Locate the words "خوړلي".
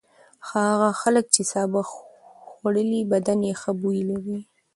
1.91-3.01